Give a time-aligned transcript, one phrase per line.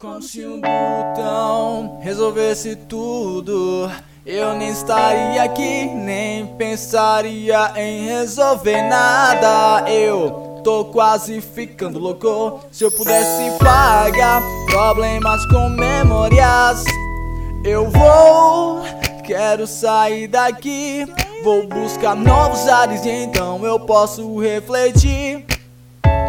[0.00, 3.90] Como se um botão resolvesse tudo.
[4.24, 9.90] Eu nem estaria aqui, nem pensaria em resolver nada.
[9.90, 12.60] Eu tô quase ficando louco.
[12.70, 14.40] Se eu pudesse pagar
[14.70, 16.84] problemas com memórias,
[17.64, 18.80] eu vou.
[19.24, 21.12] Quero sair daqui.
[21.42, 25.44] Vou buscar novos ares e então eu posso refletir.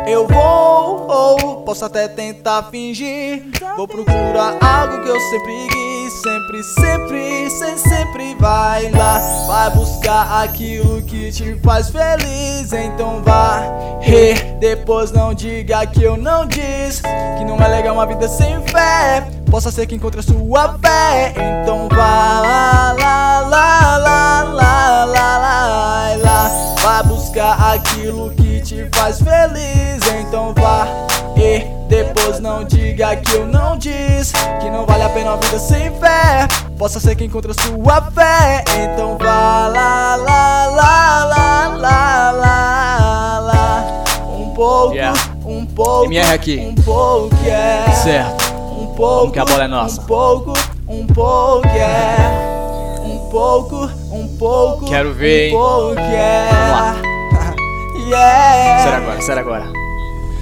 [0.10, 3.43] Eu vou, ou posso até tentar fingir.
[3.78, 6.14] Vou procurar algo que eu sempre quis.
[6.24, 9.19] Sempre, sempre, sempre, sempre vai lá.
[9.46, 12.74] Vai buscar aquilo que te faz feliz.
[12.74, 13.61] Então vá,
[14.02, 17.04] e depois não diga que eu não disse.
[17.38, 19.28] Que não é legal uma vida sem fé.
[19.52, 21.36] Possa ser que encontre a sua fé.
[21.61, 26.75] Então vá lá, lá, lá, lá, lá, lá, lá, lá.
[26.82, 30.00] Vai buscar aquilo que te faz feliz.
[30.21, 30.87] Então vá
[31.36, 35.57] e depois não diga que eu não disse que não vale a pena a vida
[35.57, 36.47] sem fé.
[36.77, 38.63] Possa ser que encontre a sua fé.
[38.83, 44.03] Então vá lá, lá, lá, lá, lá, lá, lá.
[44.38, 45.19] Um pouco, Yeah.
[45.45, 46.59] um pouco, MR aqui.
[46.59, 47.91] um pouco, yeah.
[47.94, 48.53] Certo.
[48.79, 49.99] Um pouco, que a bola é nossa.
[49.99, 50.53] Um pouco,
[50.88, 52.99] um pouco, yeah.
[53.03, 54.85] Um pouco, um pouco.
[54.85, 56.69] Quero ver, um pouco, yeah.
[59.22, 59.72] Sério agora.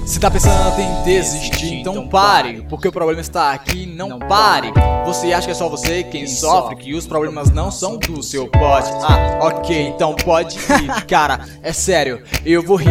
[0.08, 2.64] Se tá pensando em desistir, então pare.
[2.70, 4.72] Porque o problema está aqui, não pare.
[5.04, 8.48] Você acha que é só você quem sofre, que os problemas não são do seu
[8.48, 8.90] pote.
[9.02, 11.04] Ah, ok, então pode ir.
[11.06, 12.88] Cara, é sério, eu vou rir.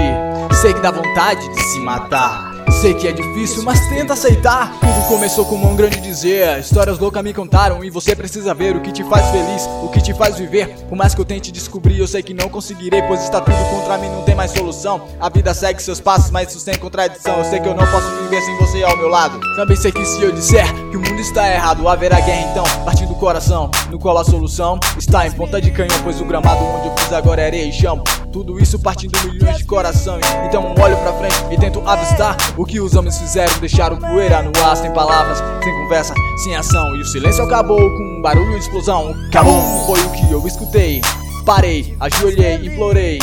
[0.62, 2.47] Sei que dá vontade de se matar.
[2.82, 4.72] Sei que é difícil, mas tenta aceitar.
[4.80, 6.60] Tudo começou com um grande dizer.
[6.60, 10.00] Histórias loucas me contaram e você precisa ver o que te faz feliz, o que
[10.00, 10.68] te faz viver.
[10.88, 13.98] Por mais que eu tente descobrir, eu sei que não conseguirei, pois está tudo contra
[13.98, 15.08] mim, não tem mais solução.
[15.20, 17.40] A vida segue seus passos, mas isso sem contradição.
[17.40, 19.40] Eu sei que eu não posso viver sem você ao meu lado.
[19.56, 22.64] Também sei que se eu disser que o mundo está errado, haverá guerra então.
[22.86, 26.64] Partindo do coração, no qual a solução está em ponta de canhão, pois o gramado
[26.64, 28.02] onde eu fiz agora é areia e chão.
[28.32, 30.26] Tudo isso partindo milhões de corações.
[30.46, 33.52] Então olho pra frente e tento avistar o que os homens fizeram.
[33.60, 36.96] Deixaram poeira no ar, sem palavras, sem conversa, sem ação.
[36.96, 39.16] E o silêncio acabou com um barulho de explosão.
[39.28, 41.02] Acabou, foi o que eu escutei.
[41.46, 43.20] Parei, ajoelhei, implorei.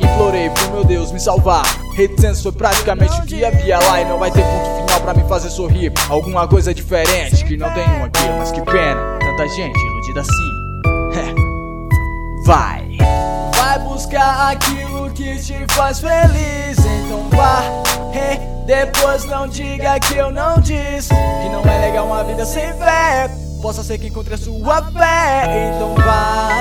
[0.00, 1.64] Implorei pro meu Deus me salvar.
[1.94, 4.00] Reticência foi praticamente o que havia lá.
[4.00, 5.92] E não vai ter ponto final pra me fazer sorrir.
[6.08, 9.15] Alguma coisa diferente que não um aqui, mas que pena.
[9.54, 10.82] Gente iludida assim.
[12.44, 12.98] Vai.
[13.54, 16.76] Vai buscar aquilo que te faz feliz.
[16.78, 17.62] Então vá,
[18.12, 21.14] e depois não diga que eu não disse.
[21.14, 23.30] Que não é legal uma vida sem fé.
[23.62, 25.72] Possa ser que encontre a sua fé.
[25.74, 26.55] Então vá